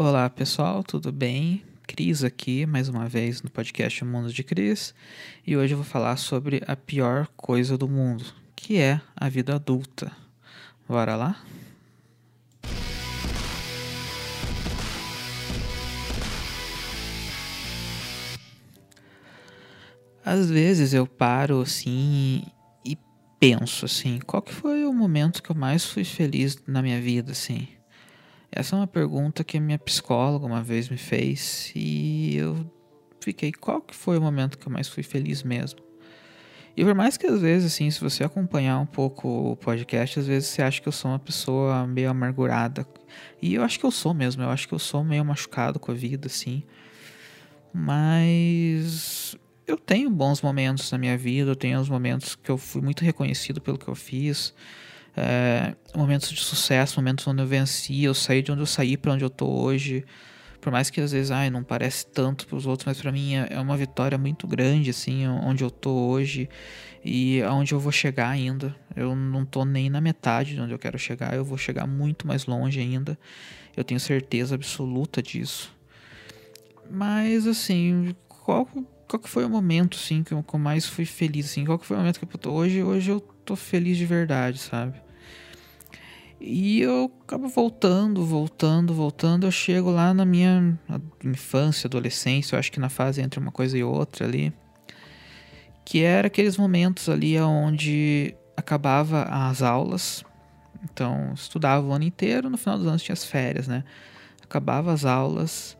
[0.00, 1.64] Olá pessoal, tudo bem?
[1.84, 4.94] Cris aqui, mais uma vez no podcast Mundo de Cris,
[5.44, 8.24] e hoje eu vou falar sobre a pior coisa do mundo,
[8.54, 10.12] que é a vida adulta.
[10.88, 11.42] Bora lá?
[20.24, 22.44] Às vezes eu paro assim
[22.84, 22.96] e
[23.40, 27.32] penso assim, qual que foi o momento que eu mais fui feliz na minha vida
[27.32, 27.66] assim?
[28.50, 32.70] Essa é uma pergunta que a minha psicóloga uma vez me fez e eu
[33.20, 35.80] fiquei, qual que foi o momento que eu mais fui feliz mesmo?
[36.76, 40.28] E por mais que às vezes, assim, se você acompanhar um pouco o podcast, às
[40.28, 42.86] vezes você acha que eu sou uma pessoa meio amargurada.
[43.42, 45.90] E eu acho que eu sou mesmo, eu acho que eu sou meio machucado com
[45.90, 46.62] a vida, assim.
[47.74, 49.36] Mas
[49.66, 53.04] eu tenho bons momentos na minha vida, eu tenho os momentos que eu fui muito
[53.04, 54.54] reconhecido pelo que eu fiz
[55.18, 59.12] é, momentos de sucesso, momentos onde eu venci, eu saí de onde eu saí para
[59.12, 60.04] onde eu tô hoje.
[60.60, 63.34] Por mais que às vezes ai, não parece tanto para os outros, mas para mim
[63.34, 66.48] é, é uma vitória muito grande, assim, onde eu tô hoje
[67.04, 68.74] e aonde eu vou chegar ainda.
[68.94, 72.26] Eu não tô nem na metade de onde eu quero chegar, eu vou chegar muito
[72.26, 73.18] mais longe ainda.
[73.76, 75.76] Eu tenho certeza absoluta disso.
[76.90, 78.66] Mas assim, qual,
[79.06, 81.64] qual que foi o momento assim que eu, mais fui feliz assim?
[81.64, 82.82] Qual que foi o momento que eu tô hoje?
[82.82, 85.07] Hoje eu tô feliz de verdade, sabe?
[86.40, 89.46] E eu acabo voltando, voltando, voltando.
[89.46, 90.78] Eu chego lá na minha
[91.24, 94.52] infância, adolescência, eu acho que na fase entre uma coisa e outra ali.
[95.84, 100.24] Que era aqueles momentos ali onde acabava as aulas.
[100.84, 103.82] Então, estudava o ano inteiro, no final dos anos tinha as férias, né?
[104.42, 105.76] Acabava as aulas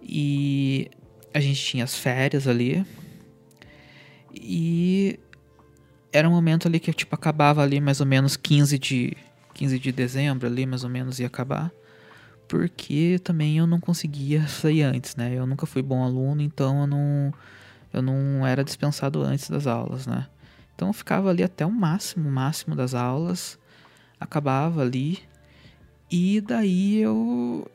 [0.00, 0.88] e
[1.34, 2.86] a gente tinha as férias ali.
[4.32, 5.18] E
[6.12, 9.16] era um momento ali que tipo acabava ali mais ou menos 15 de
[9.58, 11.72] 15 de dezembro ali, mais ou menos, ia acabar.
[12.46, 15.34] Porque também eu não conseguia sair antes, né?
[15.34, 17.34] Eu nunca fui bom aluno, então eu não,
[17.92, 20.28] eu não era dispensado antes das aulas, né?
[20.74, 23.58] Então eu ficava ali até o máximo, máximo das aulas,
[24.20, 25.18] acabava ali,
[26.08, 27.68] e daí eu,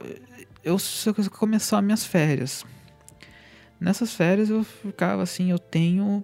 [0.64, 2.66] eu, eu começar minhas férias.
[3.78, 6.24] Nessas férias eu ficava assim, eu tenho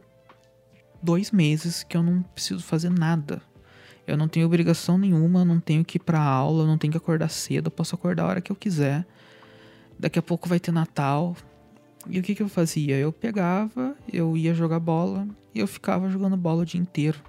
[1.04, 3.42] dois meses que eu não preciso fazer nada.
[4.10, 7.30] Eu não tenho obrigação nenhuma, não tenho que ir pra aula, não tenho que acordar
[7.30, 9.06] cedo, posso acordar a hora que eu quiser.
[10.00, 11.36] Daqui a pouco vai ter Natal.
[12.08, 12.98] E o que, que eu fazia?
[12.98, 17.20] Eu pegava, eu ia jogar bola e eu ficava jogando bola o dia inteiro.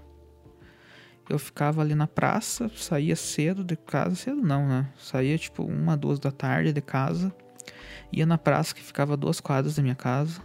[1.29, 4.89] Eu ficava ali na praça, saía cedo de casa, cedo não, né?
[4.99, 7.31] Saía tipo uma, duas da tarde de casa,
[8.11, 10.41] ia na praça que ficava duas quadras da minha casa.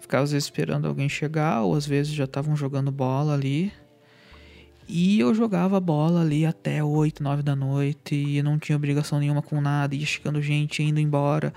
[0.00, 3.70] Ficava às vezes esperando alguém chegar, ou às vezes já estavam jogando bola ali.
[4.94, 9.40] E eu jogava bola ali até 8, 9 da noite e não tinha obrigação nenhuma
[9.40, 11.50] com nada, ia chegando gente indo embora.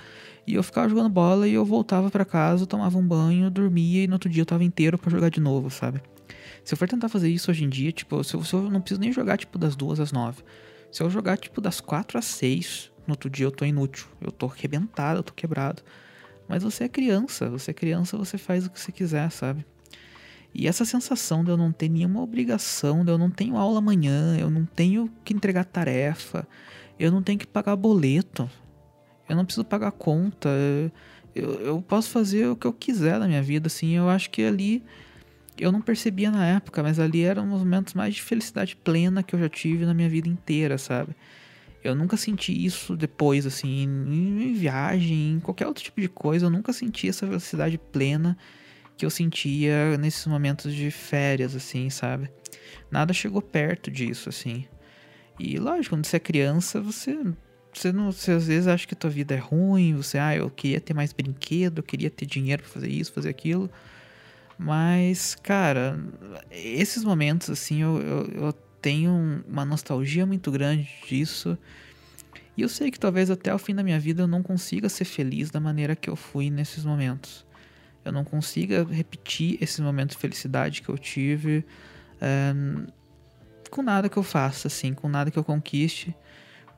[0.48, 4.08] E eu ficava jogando bola e eu voltava para casa, tomava um banho, dormia e
[4.08, 6.02] no outro dia eu tava inteiro para jogar de novo, sabe?
[6.64, 8.80] Se eu for tentar fazer isso hoje em dia, tipo, se eu, se eu não
[8.80, 10.42] preciso nem jogar tipo das duas às nove.
[10.90, 14.32] Se eu jogar tipo das quatro às seis, no outro dia eu tô inútil, eu
[14.32, 15.84] tô arrebentado, eu tô quebrado.
[16.48, 19.66] Mas você é criança, você é criança, você faz o que você quiser, sabe?
[20.58, 24.38] E essa sensação de eu não ter nenhuma obrigação, de eu não tenho aula amanhã,
[24.40, 26.48] eu não tenho que entregar tarefa,
[26.98, 28.50] eu não tenho que pagar boleto,
[29.28, 30.50] eu não preciso pagar conta,
[31.36, 34.42] eu, eu posso fazer o que eu quiser na minha vida, assim, eu acho que
[34.46, 34.82] ali
[35.58, 39.36] eu não percebia na época, mas ali eram os momentos mais de felicidade plena que
[39.36, 41.14] eu já tive na minha vida inteira, sabe?
[41.84, 46.46] Eu nunca senti isso depois, assim, em, em viagem, em qualquer outro tipo de coisa,
[46.46, 48.38] eu nunca senti essa felicidade plena
[48.98, 52.30] que eu sentia nesses momentos de férias, assim, sabe?
[52.90, 54.66] Nada chegou perto disso, assim.
[55.40, 57.18] E lógico, quando você é criança, você,
[57.74, 60.80] você não, você às vezes acha que tua vida é ruim, você, ah, eu queria
[60.80, 63.70] ter mais brinquedo, eu queria ter dinheiro para fazer isso, fazer aquilo.
[64.58, 66.00] Mas, cara,
[66.50, 71.58] esses momentos, assim, eu, eu, eu tenho uma nostalgia muito grande disso.
[72.56, 75.04] E eu sei que talvez até o fim da minha vida eu não consiga ser
[75.04, 77.45] feliz da maneira que eu fui nesses momentos
[78.06, 81.66] eu não consiga repetir esses momentos de felicidade que eu tive
[82.22, 82.54] é,
[83.70, 86.16] com nada que eu faça, assim, com nada que eu conquiste,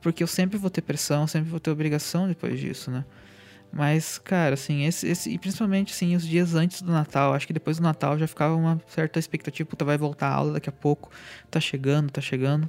[0.02, 3.04] porque eu sempre vou ter pressão, sempre vou ter obrigação depois disso, né?
[3.70, 7.52] Mas, cara, assim, esse, esse, e principalmente, assim, os dias antes do Natal, acho que
[7.52, 10.72] depois do Natal já ficava uma certa expectativa, puta, vai voltar a aula daqui a
[10.72, 11.10] pouco,
[11.50, 12.68] tá chegando, tá chegando.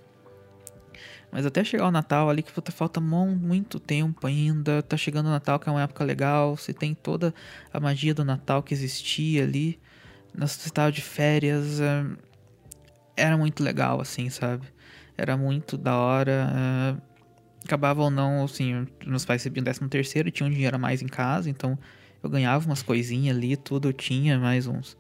[1.32, 4.82] Mas até chegar o Natal ali, que puta, falta muito tempo ainda.
[4.82, 6.58] Tá chegando o Natal, que é uma época legal.
[6.58, 7.34] Você tem toda
[7.72, 9.80] a magia do Natal que existia ali.
[10.36, 11.80] Nós estava de férias.
[11.80, 12.06] É,
[13.16, 14.68] era muito legal, assim, sabe?
[15.18, 16.52] Era muito da hora.
[16.56, 17.10] É,
[17.64, 21.08] acabava ou não, assim, meus pais recebiam décimo terceiro, tinham um dinheiro a mais em
[21.08, 21.78] casa, então
[22.24, 24.98] eu ganhava umas coisinhas ali, tudo, eu tinha mais uns...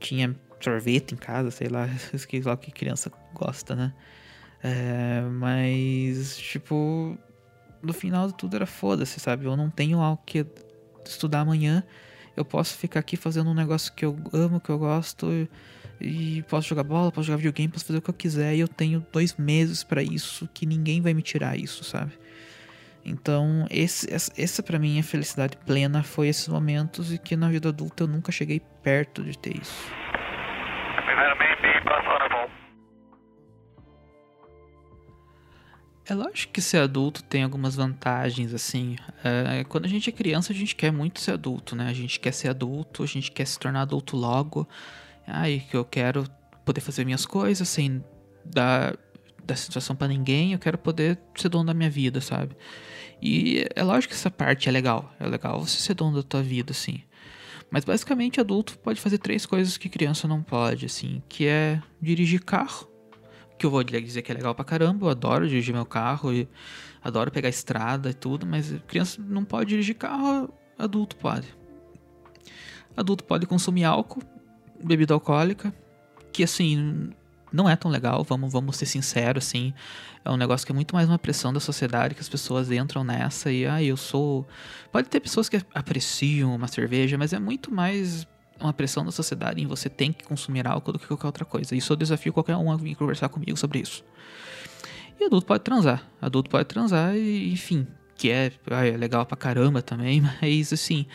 [0.00, 3.92] Tinha sorvete em casa, sei lá, sei lá o que criança gosta, né?
[4.68, 7.16] É, mas, tipo,
[7.80, 9.44] no final de tudo era foda-se, sabe?
[9.44, 10.44] Eu não tenho algo que
[11.04, 11.84] estudar amanhã,
[12.36, 15.28] eu posso ficar aqui fazendo um negócio que eu amo, que eu gosto,
[16.00, 18.66] e, posso jogar bola, posso jogar videogame, posso fazer o que eu quiser, e eu
[18.66, 22.18] tenho dois meses para isso, que ninguém vai me tirar isso, sabe?
[23.04, 27.68] Então, esse, essa para mim, a felicidade plena foi esses momentos e que na vida
[27.68, 29.92] adulta eu nunca cheguei perto de ter isso.
[36.08, 38.96] É lógico que ser adulto tem algumas vantagens, assim.
[39.24, 41.88] É, quando a gente é criança, a gente quer muito ser adulto, né?
[41.88, 44.68] A gente quer ser adulto, a gente quer se tornar adulto logo.
[45.26, 46.24] Ai, que eu quero
[46.64, 48.04] poder fazer minhas coisas sem
[48.44, 48.96] dar,
[49.44, 52.56] dar situação para ninguém, eu quero poder ser dono da minha vida, sabe?
[53.20, 55.12] E é lógico que essa parte é legal.
[55.18, 57.02] É legal você ser dono da tua vida, assim.
[57.68, 62.44] Mas basicamente adulto pode fazer três coisas que criança não pode, assim, que é dirigir
[62.44, 62.88] carro,
[63.58, 66.48] que eu vou dizer que é legal pra caramba, eu adoro dirigir meu carro e
[67.02, 71.56] adoro pegar estrada e tudo, mas criança não pode dirigir carro, adulto pode.
[72.96, 74.22] Adulto pode consumir álcool,
[74.82, 75.74] bebida alcoólica,
[76.32, 77.10] que assim,
[77.52, 79.72] não é tão legal, vamos, vamos ser sinceros, assim.
[80.24, 83.04] É um negócio que é muito mais uma pressão da sociedade, que as pessoas entram
[83.04, 84.46] nessa e, ah, eu sou.
[84.90, 88.26] Pode ter pessoas que apreciam uma cerveja, mas é muito mais
[88.60, 91.74] uma pressão da sociedade em você tem que consumir álcool do que qualquer outra coisa.
[91.74, 94.04] Isso eu desafio qualquer um a vir conversar comigo sobre isso.
[95.18, 96.06] E adulto pode transar.
[96.20, 97.86] Adulto pode transar e, enfim,
[98.16, 101.06] que é, é legal pra caramba também, mas assim,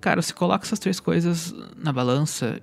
[0.00, 2.60] cara, você coloca essas três coisas na balança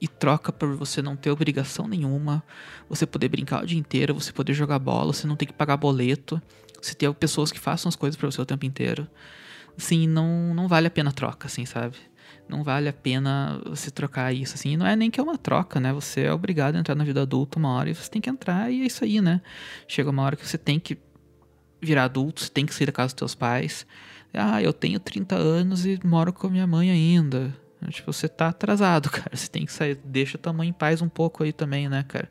[0.00, 2.42] e troca por você não ter obrigação nenhuma,
[2.88, 5.76] você poder brincar o dia inteiro, você poder jogar bola, você não ter que pagar
[5.76, 6.40] boleto,
[6.80, 9.08] você ter pessoas que façam as coisas para você o tempo inteiro.
[9.76, 11.96] Assim, não, não vale a pena a troca, assim, sabe?
[12.48, 14.72] Não vale a pena você trocar isso, assim.
[14.72, 15.92] E não é nem que é uma troca, né?
[15.92, 18.70] Você é obrigado a entrar na vida adulta uma hora e você tem que entrar
[18.70, 19.40] e é isso aí, né?
[19.88, 20.98] Chega uma hora que você tem que
[21.80, 23.86] virar adulto, você tem que sair da casa dos teus pais.
[24.32, 27.54] Ah, eu tenho 30 anos e moro com a minha mãe ainda.
[27.90, 29.34] Tipo, você tá atrasado, cara.
[29.34, 29.98] Você tem que sair.
[30.04, 32.30] Deixa tua mãe em paz um pouco aí também, né, cara?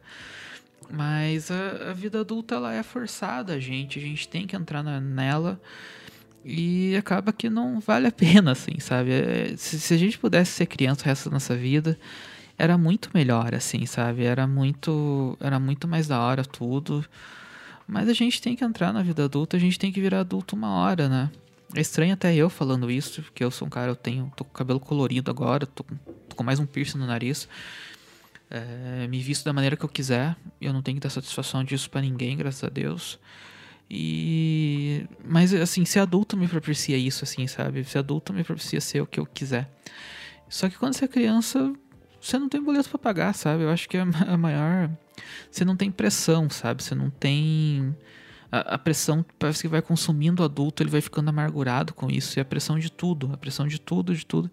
[0.89, 3.97] Mas a, a vida adulta, ela é forçada, gente.
[3.97, 5.59] A gente tem que entrar na, nela.
[6.47, 9.11] E acaba que não vale a pena, assim, sabe?
[9.11, 11.97] É, se, se, a gente pudesse ser criança o resto da nossa vida,
[12.55, 14.23] era muito melhor, assim, sabe?
[14.23, 17.03] Era muito, era muito mais da hora tudo.
[17.87, 20.55] Mas a gente tem que entrar na vida adulta, a gente tem que virar adulto
[20.55, 21.31] uma hora, né?
[21.73, 24.51] É estranho até eu falando isso, porque eu sou um cara, eu tenho, tô com
[24.53, 25.83] cabelo colorido agora, tô,
[26.29, 27.49] tô com mais um piercing no nariz.
[28.51, 31.89] É, me visto da maneira que eu quiser, eu não tenho que dar satisfação disso
[31.89, 33.19] para ninguém, graças a Deus.
[33.89, 35.05] E.
[35.23, 37.83] Mas, assim, ser adulto me propicia isso, assim, sabe?
[37.83, 39.69] Ser adulto me propicia ser o que eu quiser.
[40.49, 41.73] Só que quando você é criança,
[42.19, 43.63] você não tem boleto para pagar, sabe?
[43.63, 44.89] Eu acho que é a maior.
[45.51, 46.83] Você não tem pressão, sabe?
[46.83, 47.95] Você não tem.
[48.51, 52.39] A, a, pressão parece que vai consumindo o adulto, ele vai ficando amargurado com isso.
[52.39, 54.51] E a pressão de tudo, a pressão de tudo, de tudo.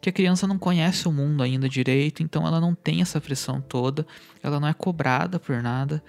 [0.00, 3.60] Que a criança não conhece o mundo ainda direito, então ela não tem essa pressão
[3.60, 4.06] toda,
[4.42, 6.02] ela não é cobrada por nada.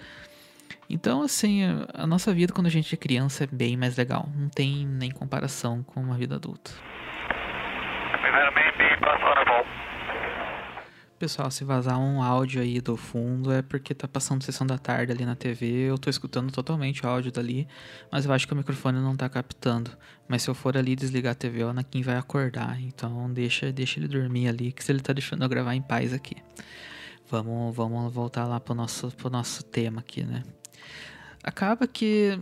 [0.88, 1.62] Então, assim,
[1.94, 4.28] a nossa vida quando a gente é criança é bem mais legal.
[4.34, 6.70] Não tem nem comparação com uma vida adulta.
[11.22, 15.12] Pessoal, se vazar um áudio aí do fundo é porque tá passando sessão da tarde
[15.12, 15.88] ali na TV.
[15.88, 17.68] Eu tô escutando totalmente o áudio dali,
[18.10, 19.92] mas eu acho que o microfone não tá captando.
[20.26, 22.82] Mas se eu for ali desligar a TV, o Anakin vai acordar.
[22.82, 26.12] Então deixa, deixa ele dormir ali, que se ele tá deixando eu gravar em paz
[26.12, 26.34] aqui.
[27.30, 30.42] Vamos, vamos voltar lá pro nosso, pro nosso tema aqui, né?
[31.42, 32.38] Acaba que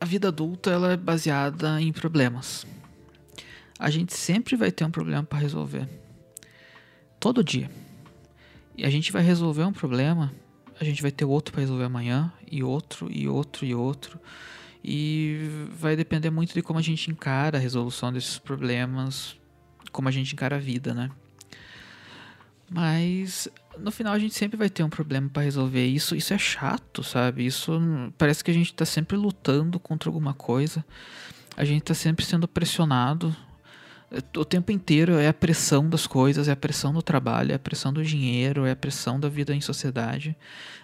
[0.00, 2.66] a vida adulta ela é baseada em problemas.
[3.78, 5.88] A gente sempre vai ter um problema para resolver.
[7.18, 7.70] Todo dia.
[8.76, 10.32] E a gente vai resolver um problema,
[10.80, 14.18] a gente vai ter outro para resolver amanhã, e outro, e outro, e outro.
[14.82, 19.36] E vai depender muito de como a gente encara a resolução desses problemas,
[19.92, 21.10] como a gente encara a vida, né?
[22.74, 23.48] Mas
[23.78, 25.84] no final a gente sempre vai ter um problema para resolver.
[25.84, 27.44] Isso, isso é chato, sabe?
[27.44, 27.78] Isso
[28.16, 30.82] parece que a gente tá sempre lutando contra alguma coisa.
[31.54, 33.36] A gente tá sempre sendo pressionado.
[34.36, 37.58] O tempo inteiro é a pressão das coisas, é a pressão do trabalho, é a
[37.58, 40.36] pressão do dinheiro, é a pressão da vida em sociedade.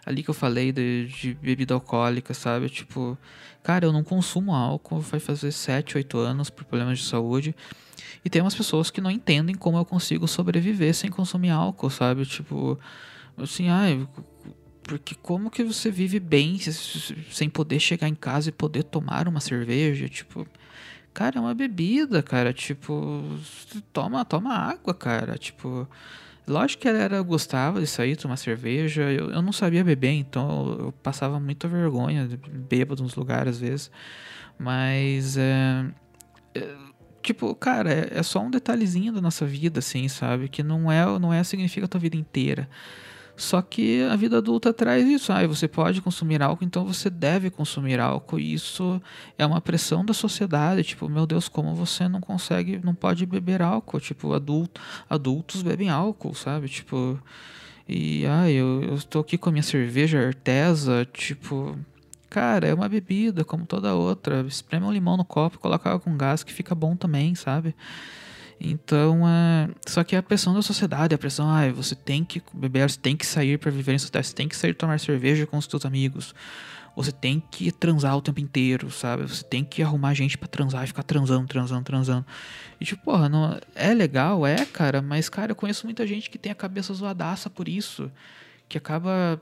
[0.06, 2.70] Ali que eu falei de, de bebida alcoólica, sabe?
[2.70, 3.18] Tipo,
[3.62, 7.54] cara, eu não consumo álcool, vai fazer 7, 8 anos por problemas de saúde.
[8.24, 12.24] E tem umas pessoas que não entendem como eu consigo sobreviver sem consumir álcool, sabe?
[12.24, 12.78] Tipo,
[13.36, 14.08] assim, ai,
[14.82, 16.58] Porque como que você vive bem
[17.30, 20.08] sem poder chegar em casa e poder tomar uma cerveja?
[20.08, 20.46] Tipo,
[21.18, 22.52] cara, é uma bebida, cara.
[22.52, 23.24] Tipo,
[23.92, 25.36] toma, toma água, cara.
[25.36, 25.88] Tipo,
[26.46, 29.02] lógico que ela gostava de sair, tomar cerveja.
[29.10, 32.28] Eu, eu não sabia beber, então eu, passava muita vergonha,
[32.68, 33.90] bêbado nos lugares às vezes.
[34.56, 35.86] Mas, é,
[36.54, 36.76] é
[37.20, 40.48] tipo, cara, é, é, só um detalhezinho da nossa vida, assim, sabe?
[40.48, 42.68] Que não é, não é significa a tua vida inteira.
[43.38, 45.32] Só que a vida adulta traz isso.
[45.32, 48.40] Ah, você pode consumir álcool, então você deve consumir álcool.
[48.40, 49.00] E isso
[49.38, 50.82] é uma pressão da sociedade.
[50.82, 54.00] Tipo, meu Deus, como você não consegue, não pode beber álcool?
[54.00, 56.68] Tipo, adulto, adultos bebem álcool, sabe?
[56.68, 57.16] Tipo,
[57.88, 61.78] e ah, eu, estou aqui com a minha cerveja artesa, tipo,
[62.28, 64.44] cara, é uma bebida como toda outra.
[64.48, 67.72] Espreme um limão no copo, coloca com gás que fica bom também, sabe?
[68.60, 69.68] Então, é...
[69.86, 73.16] só que a pressão da sociedade, a pressão, ah, você tem que beber, você tem
[73.16, 75.84] que sair para viver em sociedade, você tem que sair tomar cerveja com os seus
[75.84, 76.34] amigos,
[76.96, 79.22] você tem que transar o tempo inteiro, sabe?
[79.22, 82.26] Você tem que arrumar gente para transar e ficar transando, transando, transando.
[82.80, 83.56] E tipo, porra, não...
[83.74, 87.48] é legal, é, cara, mas, cara, eu conheço muita gente que tem a cabeça zoadaça
[87.48, 88.10] por isso,
[88.68, 89.40] que acaba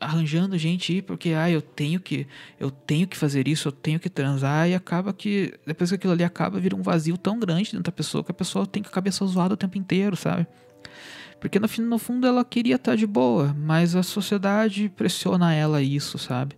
[0.00, 2.26] arranjando gente ir porque ah, eu tenho que
[2.58, 6.12] eu tenho que fazer isso, eu tenho que transar e acaba que depois que aquilo
[6.12, 8.88] ali acaba vira um vazio tão grande dentro da pessoa que a pessoa tem que
[8.88, 10.46] a cabeça zoada o tempo inteiro, sabe?
[11.40, 16.18] Porque no no fundo ela queria estar de boa, mas a sociedade pressiona ela isso,
[16.18, 16.56] sabe?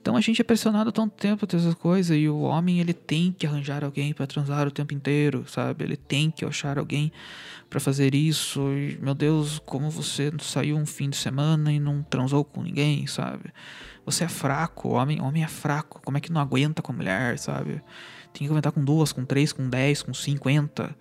[0.00, 3.32] Então a gente é pressionado tanto tempo a essas coisas e o homem ele tem
[3.32, 5.84] que arranjar alguém para transar o tempo inteiro, sabe?
[5.84, 7.12] Ele tem que achar alguém
[7.68, 8.60] para fazer isso.
[8.72, 13.06] E, meu Deus, como você saiu um fim de semana e não transou com ninguém,
[13.06, 13.52] sabe?
[14.06, 16.00] Você é fraco, homem, homem é fraco.
[16.02, 17.82] Como é que não aguenta com a mulher, sabe?
[18.32, 20.96] Tem que aguentar com duas, com três, com dez, com cinquenta.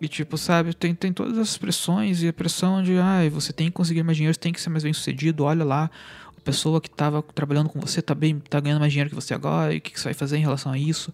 [0.00, 3.66] E tipo, sabe, tem, tem todas as pressões e a pressão de, ah, você tem
[3.66, 5.90] que conseguir mais dinheiro, você tem que ser mais bem sucedido, olha lá,
[6.40, 9.34] a pessoa que estava trabalhando com você tá, bem, tá ganhando mais dinheiro que você
[9.34, 11.12] agora, e o que, que você vai fazer em relação a isso?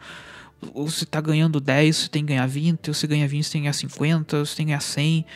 [0.72, 3.52] Ou você tá ganhando 10, você tem que ganhar 20, ou você ganha 20, você
[3.52, 5.26] tem que ganhar 50, ou você tem que ganhar 100.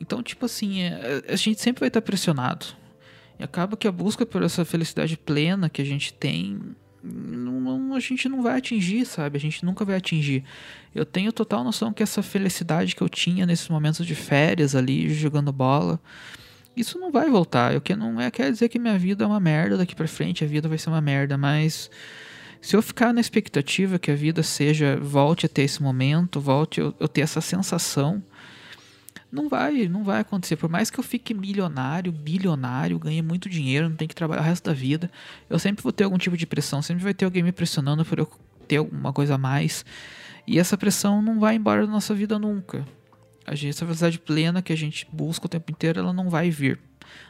[0.00, 2.66] Então, tipo assim, é, a gente sempre vai estar pressionado.
[3.38, 6.58] E acaba que a busca por essa felicidade plena que a gente tem,
[7.02, 9.36] não, não, a gente não vai atingir, sabe?
[9.36, 10.42] A gente nunca vai atingir.
[10.94, 15.12] Eu tenho total noção que essa felicidade que eu tinha nesses momentos de férias ali,
[15.12, 16.00] jogando bola,
[16.76, 17.76] isso não vai voltar.
[17.76, 20.44] O que não é quer dizer que minha vida é uma merda daqui para frente,
[20.44, 21.90] a vida vai ser uma merda, mas
[22.60, 26.80] se eu ficar na expectativa que a vida seja volte a ter esse momento, volte
[26.80, 28.22] eu, eu ter essa sensação,
[29.32, 30.56] não vai, não vai acontecer.
[30.56, 34.44] Por mais que eu fique milionário, bilionário, ganhe muito dinheiro, não tenho que trabalhar o
[34.44, 35.10] resto da vida,
[35.50, 38.18] eu sempre vou ter algum tipo de pressão, sempre vai ter alguém me pressionando por
[38.18, 38.30] eu
[38.68, 39.84] ter alguma coisa a mais.
[40.46, 42.86] E essa pressão não vai embora da nossa vida nunca.
[43.46, 46.78] Essa velocidade plena que a gente busca o tempo inteiro, ela não vai vir.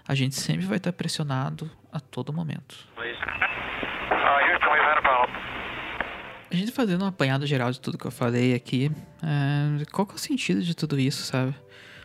[0.07, 2.77] A gente sempre vai estar pressionado a todo momento.
[6.51, 8.91] A gente fazendo um apanhado geral de tudo que eu falei aqui,
[9.23, 11.55] é, qual que é o sentido de tudo isso, sabe?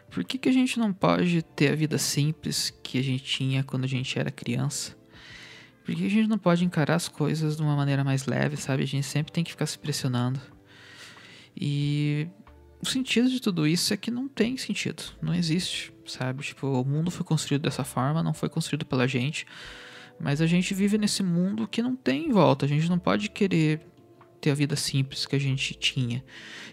[0.10, 3.62] Por que, que a gente não pode ter a vida simples que a gente tinha
[3.62, 4.96] quando a gente era criança?
[5.84, 8.84] Por que a gente não pode encarar as coisas de uma maneira mais leve, sabe?
[8.84, 10.40] A gente sempre tem que ficar se pressionando.
[11.56, 12.28] E
[12.82, 16.44] o sentido de tudo isso é que não tem sentido, não existe, sabe?
[16.44, 19.46] Tipo, o mundo foi construído dessa forma, não foi construído pela gente,
[20.20, 23.82] mas a gente vive nesse mundo que não tem volta, a gente não pode querer
[24.40, 26.24] ter a vida simples que a gente tinha.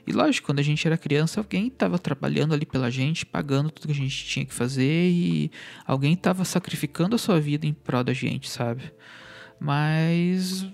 [0.06, 3.86] E lógico, quando a gente era criança, alguém estava trabalhando ali pela gente, pagando tudo
[3.86, 5.50] que a gente tinha que fazer e
[5.86, 8.92] alguém estava sacrificando a sua vida em prol da gente, sabe?
[9.58, 10.66] Mas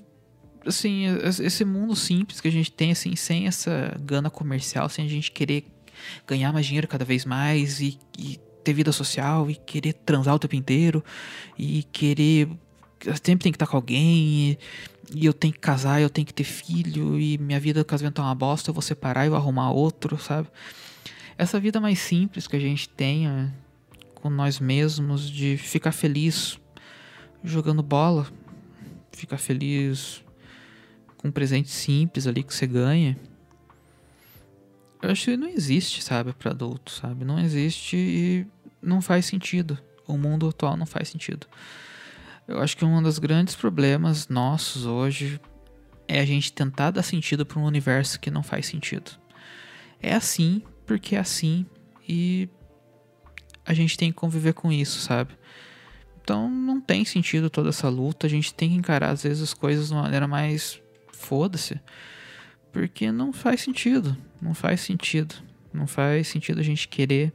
[0.65, 1.05] assim,
[1.43, 5.31] esse mundo simples que a gente tem, assim, sem essa gana comercial, sem a gente
[5.31, 5.65] querer
[6.27, 10.39] ganhar mais dinheiro cada vez mais e, e ter vida social e querer transar o
[10.39, 11.05] tempo inteiro
[11.59, 12.49] e querer
[13.23, 14.59] sempre tem que estar com alguém e,
[15.15, 18.25] e, eu tenho que casar, eu tenho que ter filho e minha vida casamento é
[18.25, 20.49] uma bosta, eu vou separar e vou arrumar outro, sabe?
[21.39, 23.51] Essa vida mais simples que a gente tem é,
[24.15, 26.59] com nós mesmos de ficar feliz
[27.43, 28.27] jogando bola,
[29.13, 30.23] ficar feliz
[31.21, 33.15] com um presente simples ali que você ganha.
[35.03, 37.27] Eu acho que não existe, sabe, para adulto, sabe?
[37.27, 38.47] Não existe e
[38.83, 39.79] não faz sentido.
[40.07, 41.47] O mundo atual não faz sentido.
[42.49, 45.39] Eu acho que um dos grandes problemas nossos hoje
[46.09, 49.13] é a gente tentar dar sentido para um universo que não faz sentido.
[50.01, 51.67] É assim porque é assim
[52.09, 52.49] e
[53.65, 55.35] a gente tem que conviver com isso, sabe?
[56.23, 58.27] Então não tem sentido toda essa luta.
[58.27, 60.81] A gente tem que encarar às vezes as coisas de uma maneira mais
[61.21, 61.81] foda-se.
[62.73, 64.17] Porque não faz sentido.
[64.41, 65.35] Não faz sentido.
[65.73, 67.33] Não faz sentido a gente querer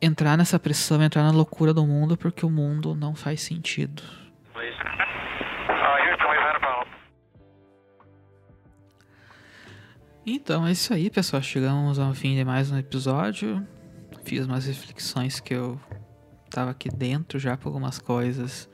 [0.00, 4.02] entrar nessa pressão, entrar na loucura do mundo, porque o mundo não faz sentido.
[10.28, 11.40] Então é isso aí, pessoal.
[11.40, 13.64] Chegamos ao fim de mais um episódio.
[14.24, 15.80] Fiz umas reflexões que eu
[16.50, 18.68] tava aqui dentro já por algumas coisas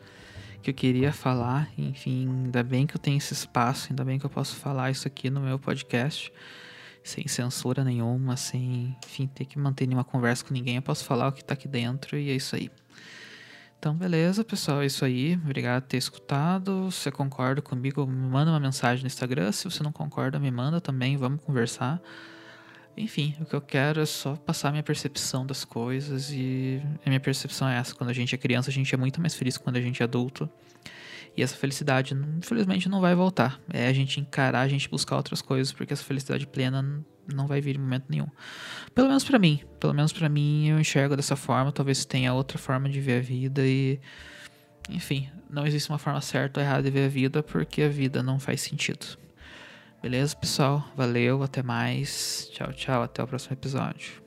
[0.62, 1.68] que eu queria falar.
[1.76, 5.06] Enfim, ainda bem que eu tenho esse espaço, ainda bem que eu posso falar isso
[5.06, 6.32] aqui no meu podcast
[7.04, 10.76] sem censura nenhuma, sem, enfim, ter que manter nenhuma conversa com ninguém.
[10.76, 12.70] Eu posso falar o que tá aqui dentro e é isso aí.
[13.78, 15.34] Então, beleza, pessoal, é isso aí.
[15.34, 16.88] Obrigado por ter escutado.
[16.92, 19.50] Se você concorda comigo, me manda uma mensagem no Instagram.
[19.50, 22.00] Se você não concorda, me manda também, vamos conversar.
[22.96, 27.20] Enfim, o que eu quero é só passar minha percepção das coisas e a minha
[27.20, 27.94] percepção é essa.
[27.94, 30.02] Quando a gente é criança, a gente é muito mais feliz que quando a gente
[30.02, 30.48] é adulto.
[31.34, 33.58] E essa felicidade, infelizmente, não vai voltar.
[33.72, 37.60] É a gente encarar, a gente buscar outras coisas, porque essa felicidade plena não vai
[37.60, 38.28] vir em momento nenhum.
[38.94, 39.60] Pelo menos para mim.
[39.80, 41.72] Pelo menos para mim, eu enxergo dessa forma.
[41.72, 43.98] Talvez tenha outra forma de ver a vida e.
[44.90, 48.22] Enfim, não existe uma forma certa ou errada de ver a vida, porque a vida
[48.22, 49.16] não faz sentido.
[50.02, 50.84] Beleza, pessoal?
[50.96, 52.48] Valeu, até mais.
[52.50, 53.02] Tchau, tchau.
[53.04, 54.21] Até o próximo episódio.